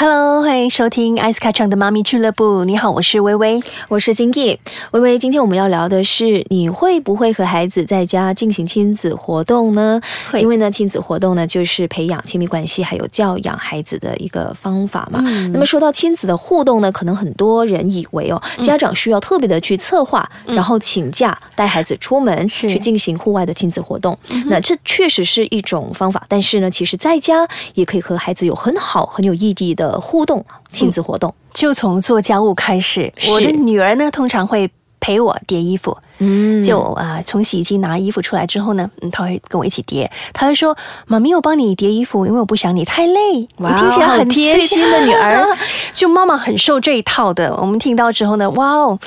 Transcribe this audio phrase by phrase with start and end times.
[0.00, 2.64] ？Hello，欢迎收听艾斯卡唱的妈咪俱乐部。
[2.64, 4.58] 你好，我是微微，我是金毅。
[4.92, 10.00] 微微，今天我们要聊的是，你会不会和孩子在家进行亲子活动呢？
[10.30, 15.22] 会因为呢，亲子活动呢，就是培养亲密关系还有教养孩子的一个方法嘛。
[15.26, 24.18] 嗯那么说到亲子的互动呢，可能很多人以为哦，家长需要特别的去策划，然后请假带孩子出门去进行户外的亲子活动。
[24.46, 31.34] 那这确实是一种方法，但是呢，其实在家也可以和孩子有很好很有意义的互动亲子活动。
[31.54, 33.12] 就从做家务开始。
[33.30, 35.96] 我的女儿呢，通常会陪我叠衣服。
[36.20, 40.10] 嗯就啊、从洗衣机拿衣服出来之后呢，嗯，他会跟我一起叠。
[40.32, 40.76] 他会说
[41.08, 45.44] ：“妈咪，我帮你叠衣服，因为我不想你太累。”哇我听起来很贴心的女儿。
[45.92, 47.54] 就妈妈很受这一套的。
[47.56, 48.98] 我们听到之后呢，哇哦，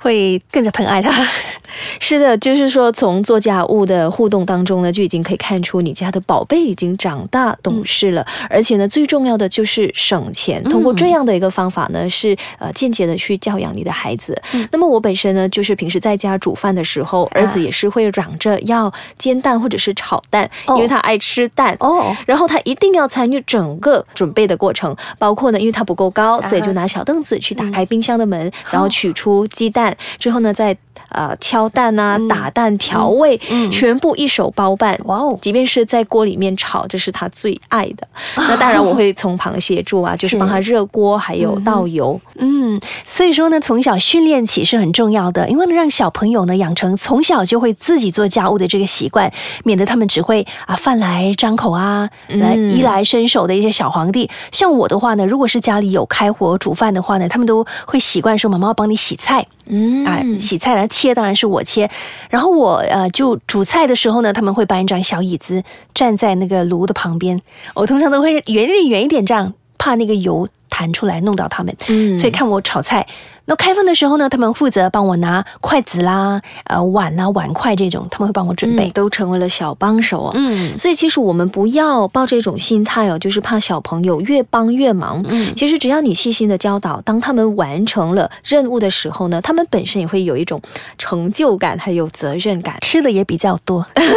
[0.00, 1.12] 会更加疼爱她。
[1.98, 10.62] 是的，就是说从做家务的互动当中呢，就已经可以看出你家的宝贝已经长大懂事了，而且呢，最重要的就是省钱。
[10.64, 14.40] 通过这样的一个方法呢，是呃间接的去教养你的孩子。
[14.70, 20.76] 那么我本身呢，就是平时在家煮饭的时候，儿子也是会嚷着要煎蛋或者是炒蛋，哦。
[20.76, 21.76] 因为他爱吃蛋。
[21.80, 30.76] 哦，然后他一定要参与整个准备的过程，包括呢，因为他不够高，所以就拿小凳子去打开冰箱的门，然后取出鸡蛋，之后呢，再
[31.08, 33.70] 呃敲蛋啊、打蛋、调味，嗯。
[33.70, 34.98] 全部一手包办。
[35.04, 38.06] 哇哦，即便是在锅里面炒，这是他最爱的。
[38.36, 42.20] 那当然，我会从旁协助啊，就是是帮他热锅，还有倒油。
[42.36, 49.32] 嗯，所以说呢，从小训练起是很重要的，因为让小朋友呢养成从小就会自己做家务的这个习惯，
[49.64, 54.28] 免得他们只会啊饭来张口啊，来嗯衣来伸手的一些小皇帝。
[54.52, 59.46] 像我的话呢，如果是家里有开火煮饭的话呢，他们都会习惯说妈妈帮你洗菜。
[59.66, 61.88] 嗯啊，洗菜来切当然是我切，
[62.28, 65.62] 然后我呃就煮菜的时候呢，他们会搬一张小椅子
[65.94, 67.40] 站在那个炉的旁边，
[67.74, 73.06] 我通常都会远一点远一点这样，怕那个油弹出来弄到他们，嗯所以看我炒菜。
[73.46, 78.90] 那开饭的时候呢，他们负责帮我拿筷子啦、呃碗啊、碗筷这种，他们会帮我准备嗯。
[78.92, 80.32] 都成为了小帮手哦。
[80.34, 85.24] 嗯所以其实我们不要抱这种心态哦，就是怕小朋友越帮越忙。
[85.28, 90.60] 嗯其实只要你细心的教导，当他们完成了任务的时候呢，他们本身也会有一种
[90.96, 92.76] 成就感，还有责任感。
[92.80, 94.06] 吃的也比较多，对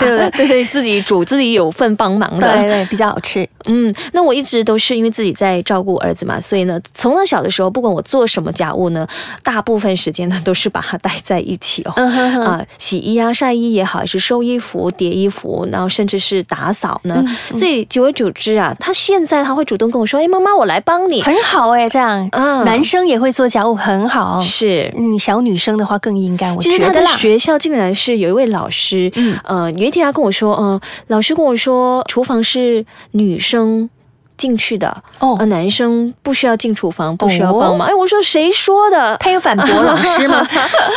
[0.00, 0.30] 对？
[0.30, 2.48] 对对，自己煮，自己有份帮忙的。
[2.52, 3.48] 对对，比较好吃。
[3.66, 9.06] 嗯，那我一直都是因为自己在照顾儿子嘛，所以呢，从他小的时候，不管我做什么家务呢，
[9.42, 11.92] 大部分时间呢都是把他带在一起哦。
[11.96, 17.22] 嗯哼哼，啊，洗衣啊、晒衣也好，还是收衣服、叠衣服，然后甚至是打扫呢。
[17.26, 21.22] 嗯所以久而久之啊，他现在他会主动跟我说：“哎，妈妈，我来帮你。
[21.22, 24.40] 很好哎，这样，嗯男生也会做家务，很好。
[24.42, 24.92] 是。
[24.96, 27.18] 嗯，小女生的话更应该，我其实他的觉得。
[27.18, 33.88] 学校竟然是有一位老师，嗯呃，有一天他跟我说，嗯、老师跟我说，厨房是女生
[34.38, 34.88] 进去的，
[35.18, 37.86] 哦呃，男生不需要进厨房，不需要帮忙。
[37.88, 39.16] 哎，我说谁说的？
[39.18, 40.46] 他有反驳老师吗？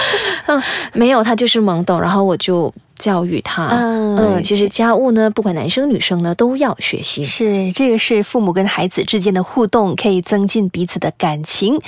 [0.93, 7.23] 没有，他就是懵懂，然后我就教育他，嗯嗯，其实家务呢，不管男生女生呢，都要学习。
[7.23, 11.81] 是，这个是父母跟孩子之间的互动，可以增进彼此的感情。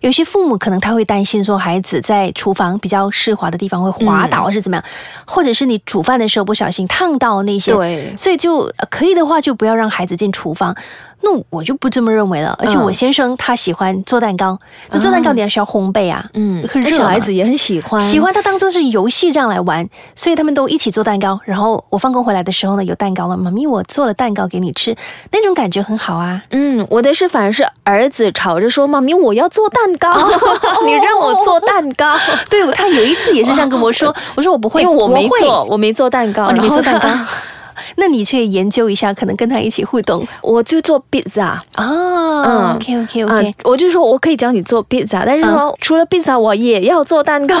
[0.00, 4.84] 有些父母可能他会担心说，孩子在厨房比较湿滑的地方会滑倒，还是怎么样，
[5.26, 10.76] 或者是你煮饭的时候不小心烫到那些，对所以就呃可以的话，就不要让孩子进厨房。
[11.22, 14.58] 那我就不这么认为了，而且嗯我先生他喜欢做蛋糕，
[14.90, 21.38] 那做蛋糕你要需要烘焙啊，嗯，很热嘛那小孩子也很喜欢，喜欢他当做是游戏这样来玩，所以他们都一起做蛋糕。
[21.44, 24.96] 然后我放工回来的时候呢，有蛋糕了，妈咪我做了蛋糕给你吃，
[25.32, 26.42] 那种感觉很好啊。
[26.50, 30.12] 嗯，我的是反而是儿子吵着说：“妈咪，我要做蛋糕，
[30.86, 32.16] 你让我做蛋糕。
[32.48, 37.28] 对，他有一次也是这样跟我说，我说我不”会，因为我没做，我没做蛋糕，哦，你没做蛋糕他，
[37.96, 41.58] 那你可以研究一下，可能跟他一起互动我就做 pizza。
[41.76, 42.42] 哦。
[42.42, 47.54] 嗯 OK OK 啊 OK，、我就说我可以教你做 pizza，但是说、除了 pizza 我也要做蛋糕。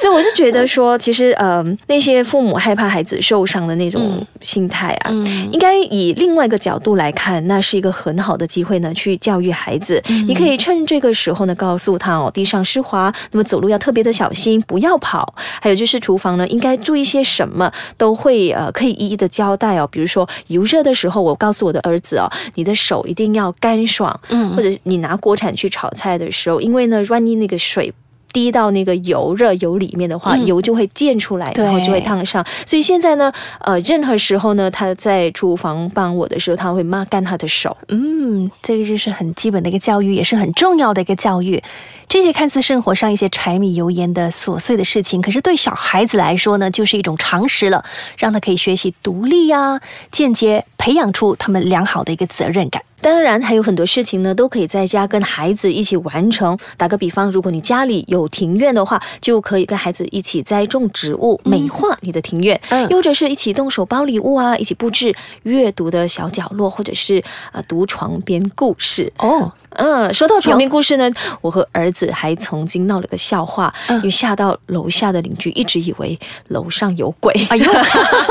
[0.00, 10.02] 所以我就觉得说，其实呃，那些父母害怕孩子受伤的那种嗯心态啊，嗯应该以另外一个角度来看，那是一个很好的机会呢，去教育孩子。
[10.26, 15.34] 你可以趁这个时候呢，告诉他哦，地上湿滑，那么走路要特别的小心，不要跑。
[15.60, 19.86] 还有就是厨房呢，应该注意些什么，都会呃可以一一的交代哦。
[19.92, 27.92] 比如说油热的时候，我告诉我的儿子哦，你的手一定要干爽，嗯或者你拿锅铲去炒菜的时候，因为呢，万一那个水。
[28.32, 32.44] 滴到那个油热油里面的话，嗯油就会溅出来，然后就会烫伤。
[32.66, 37.76] 所以现在呢，呃，任何时候呢，他在厨房帮我的时候，他会抹干他的手。
[37.88, 41.62] 嗯，这个就是很基本的一个教育，也是很重要的一个教育。
[42.08, 47.84] 这些看似生活上一些柴米油盐的琐碎的事情，可是对小孩子来说呢，就是一种常识了，
[48.18, 49.80] 让他可以学习独立呀、
[50.10, 52.82] 间接培养出他们良好的一个责任感。
[53.00, 56.56] 当然，还有很多事情呢，都可以在家跟孩子一起完成。
[56.76, 65.14] 打个比方，如果你家里有庭院的话，就可以跟孩子一起栽种植物，美化你的庭院；嗯又或者是一起动手包礼物啊，一起布置
[65.44, 69.10] 阅读的小角落，或者是呃读床边故事。
[69.18, 71.10] 哦，嗯，说到床边故事呢，
[71.40, 76.18] 我和儿子还曾经闹了个笑话，嗯又吓到楼下的邻居，一直以为
[76.48, 77.32] 楼上有鬼。
[77.48, 77.72] 哎呦，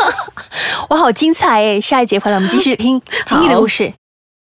[0.89, 1.81] 哇，好精彩诶！
[1.81, 3.98] 下一节回来我们继续听今天的故事。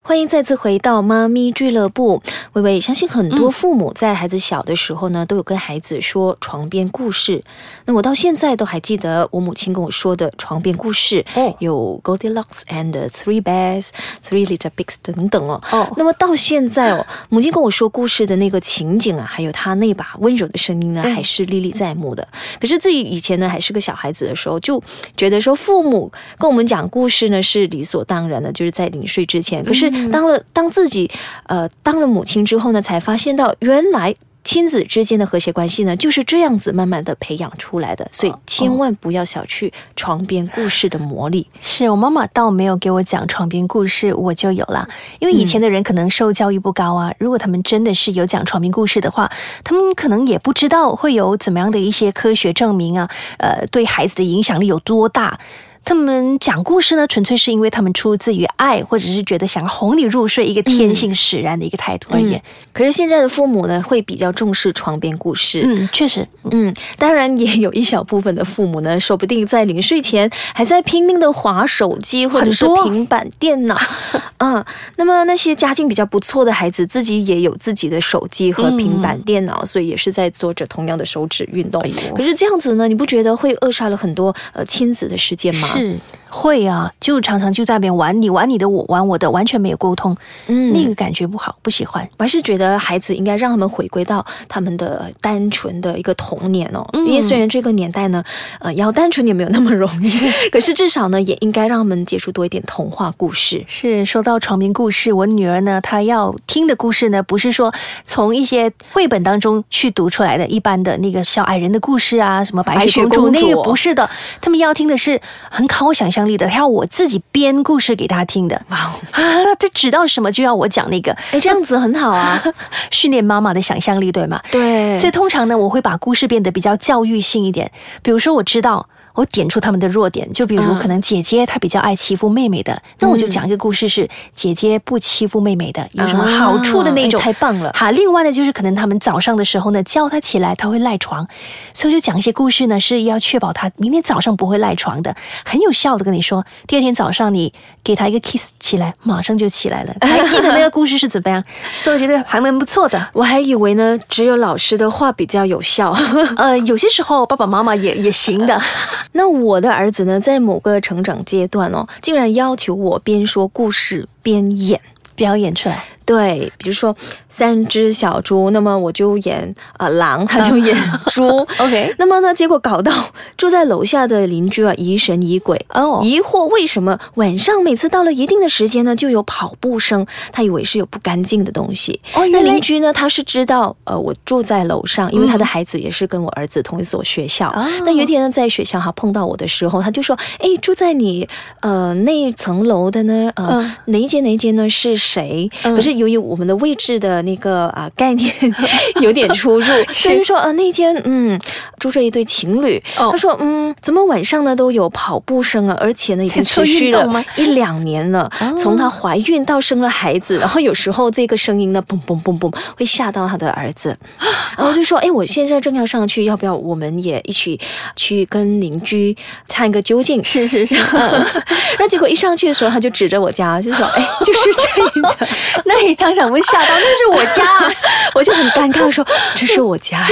[0.06, 2.22] 欢迎再次回到妈咪俱乐部。
[2.52, 7.42] 微微相信很多父母在孩子小的时候呢，都有跟孩子说床边故事。
[7.86, 13.88] 那我到现在都还记得我母亲跟我说的床边故事，哦有 Goldilocks and the Three Bears、
[14.28, 15.58] Three Little Pigs 等等哦。
[15.72, 22.28] 哦那么到现在哦，母亲跟我说故事的那个情景啊，还有她那把温柔的声音呢，嗯还是历历在目的。
[22.60, 24.82] 可是自己以前呢，还是个小孩子的时候，就
[25.16, 29.64] 觉得说父母跟我们讲故事呢是理所当然的，就是在临睡之前。
[29.64, 31.10] 可是当了当自己
[31.46, 34.14] 呃当了母亲之后呢，才发现到原来。
[34.46, 41.46] 亲子之间的和谐关系呢，就是这样子慢慢的培养出来的，所以千万不要小觑床边故事的魔力。
[41.62, 44.86] 是我妈妈倒没有给我讲床边故事，我就有了。
[45.18, 49.32] 因为以前的人可能受教育不高啊，如果他们真的是有讲床边故事的话，
[49.64, 53.08] 他们可能也不知道会有怎么样的一些科学证明啊，
[53.38, 55.40] 呃，对孩子的影响力有多大。
[55.84, 62.40] 他们讲故事呢，纯粹是因为他们出自于爱，或者是觉得想哄你入睡，一个天性使然的一个态度而已。
[62.72, 65.62] 可是现在的父母呢，会比较重视床边故事。
[65.64, 73.78] 嗯，确实，嗯，当然也有一小部分的父母呢，说不定在临睡前还在拼命的划手机或者是平板电脑。
[74.38, 74.64] 嗯，
[74.96, 81.80] 那么那些家境比较不错的孩子，自己也有自己的手机和平板电脑，所以也是在做着同样的手指运动。
[81.82, 86.00] 哎可是这样子呢，你不觉得会扼杀了很多呃亲子的时间吗？，是。
[86.34, 90.16] 会啊，就常常就在那边玩，你玩你的，我玩我的，完全没有沟通，
[90.48, 90.72] 嗯。
[90.72, 92.06] 那个感觉不好，不喜欢。
[92.18, 97.06] 我还是觉得孩子应该让他们回归到他们的单纯的一个童年哦，嗯。
[97.06, 98.22] 因为虽然这个年代呢，
[98.58, 100.10] 呃，要单纯也没有那么容易，
[100.50, 103.62] 可是至少呢，也应该让他们接触多一点童话故事。
[103.68, 107.72] 是说到床边故事，我女儿呢，她要听的故事呢，不是说
[108.04, 113.46] 从一些绘本当中去读出来的，一般的那个小矮人的故事啊，什么白白雪雪公主，公主。
[113.46, 114.10] 那个不是的，
[114.40, 115.20] 他们要听的是
[115.50, 118.60] 很考我想象力的，他要我自己编故事给他听的。
[118.68, 118.78] 哇，
[119.12, 122.42] 啊，他指到什么就要我讲那个，哎，这样子很好啊。
[122.90, 124.40] 训练妈妈的想象力，对吗？
[124.50, 127.70] 对所以通常呢，我会把故事变得比较教育性一点。
[128.02, 137.20] 比如说，我知道我点出他们的弱点，就比如嗯可能姐姐她比较爱欺负妹妹的，那我就讲一个故事是姐姐不欺负妹妹的，有什么好处的那种。
[137.20, 137.70] 太棒了。
[137.74, 141.26] 好，另外呢，就是可能他们早上的时候呢，叫他起来，他会赖床，
[141.72, 145.14] 所以我就讲一些故事呢，是要确保他明天早上不会赖床的，
[145.44, 147.52] 很有效的跟你说，第二天早上你
[147.82, 149.94] 给他一个 kiss 起来，马上就起来了。
[150.02, 151.42] 还记得那个故事是怎么样？
[151.76, 153.08] 所以我觉得还蛮不错的。
[153.12, 155.94] 我还以为呢，只有老师的话比较有效。
[156.36, 158.60] 呃，有些时候爸爸妈妈也也行的。
[159.12, 164.80] 那我的儿子呢，在某个成长阶段哦，竟然要求我边说故事边演。
[165.16, 166.94] 表演出来，对，比如说
[167.28, 171.26] 三只小猪，那么我就演呃狼，他就演猪。
[171.58, 172.92] OK 那么呢，结果搞到
[173.36, 175.64] 住在楼下的邻居啊疑神疑鬼。
[175.70, 180.06] 哦疑惑为什么晚上每次到了一定的时间呢，就有跑步声？
[180.32, 182.00] 他以为是有不干净的东西。
[182.14, 187.48] 那哦原来邻居呢，他是知道，呃，我住在楼上，因为他的孩子也是跟我儿子同一所学校。
[187.50, 191.26] 哦那有一天呢，在学校哈碰到我的时候，他就说：“哎，住在你
[191.60, 198.32] 呃那一层楼的呢，呃、嗯哪一间哪一间呢是谁？”嗯可是由于我们的位置的那个啊、概念
[199.00, 201.38] 有点出入， 所以说啊、那间嗯
[201.78, 202.82] 住着一对情侣。
[202.98, 203.10] 哦。
[203.12, 208.54] 他说嗯，怎么晚上呢都有跑步声啊，而且呢已经持续了一两年了，哦。
[208.56, 213.96] 从她怀孕到生了孩子，然后有时候这个声音呢，嘣嘣嘣嘣，会吓到她的儿子，
[214.56, 217.58] 然后就说，哎，我现在正要上去，要不要我们也一起
[217.96, 219.16] 去跟邻居
[219.48, 220.22] 探个究竟？
[220.24, 225.26] 是是是，然后结果一上去的时候，他就指着我家，就说，哎，就是这一家，
[225.66, 227.44] 那被当场被吓到，那是我家。
[228.14, 230.06] 我就很尴尬地说，这是我家。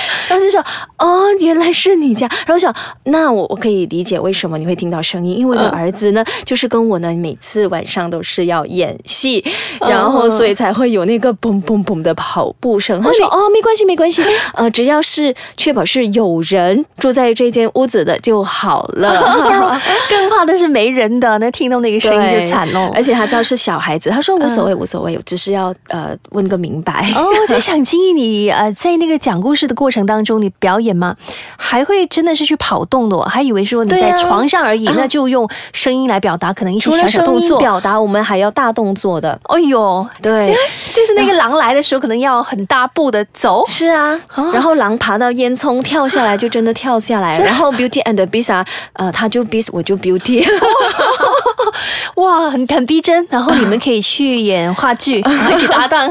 [0.28, 0.60] 然后就说
[0.98, 2.28] 哦，原来是你家。
[2.46, 9.44] 然后想，那我我可以理解为什么你会听到声音，因为我的儿子呢，就是跟我呢每次晚上都是要演戏，
[9.80, 13.00] 然后所以才会有那个嘣嘣嘣的跑步声。
[13.02, 14.22] 他说哦，没关系，没关系，
[14.54, 19.12] 呃，只要是确保是有人住在这间屋子的就好了。
[20.08, 22.90] 更怕的是没人的，那听到那个声音就惨喽。
[22.94, 27.12] 而且他知道是小孩子，他说无所谓，无所谓，只是要呃问个明白。
[27.14, 31.16] 哦，我在想，金毅，你呃在那个讲故事的过程当中，你表演吗？
[31.56, 33.16] 还会真的是去跑动的？
[33.16, 39.36] 我还以为说你在床上而已，那就用声音来表达，可能一些小小动作表达，我们还要大动作的。
[39.48, 40.44] 哎呦，对，
[40.92, 43.64] 就是那个狼来的时候，可能要很大步的走。
[43.66, 44.16] 是啊，
[44.52, 47.36] 然后狼爬到烟囱跳下来，就真的跳下来。
[47.42, 50.46] 然后 Beauty and Beast，呃，他就 Beast，我就 Beauty。
[52.16, 53.26] 哇，很很逼真。
[53.28, 55.18] 然后你们可以去演话剧，
[55.50, 56.08] 一起搭档。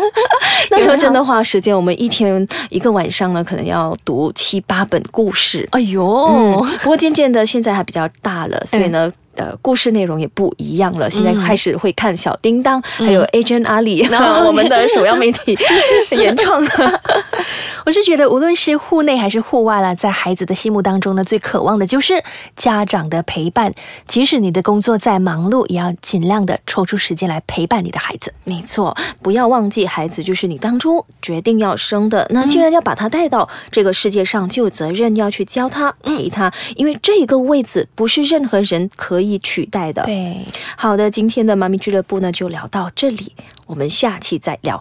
[0.70, 5.68] 那时候真的花时间，我们一天一个晚上呢，可能要读七八本故事。
[5.72, 9.12] 哎呦，不过渐渐的，现在还比较大了，所以呢。
[9.36, 11.10] 呃，故事内容也不一样了。
[11.10, 16.62] 现在开始会看小叮当，还有 Agent 阿里，然 后我们的首要媒体是 原创。
[17.86, 22.24] 我是觉得，无论是户内还是户外啦，在孩子的心目当中呢，最渴望的就是
[22.56, 23.74] 家长的陪伴。
[24.08, 28.34] 即使你的工作再忙碌，也要尽量的抽出时间来陪伴你的孩子。
[28.44, 32.28] 没错，不要忘记，孩子就是你当初决定要生的。
[32.30, 39.32] 那既然要把他带到这个世界上，就有责任要去教他、陪他，因为这个位置不是任何人可以。
[39.42, 40.46] 取代的，对，
[40.78, 43.34] 好的，今天的妈咪俱乐部呢就聊到这里，
[43.66, 44.80] 我们下期再聊。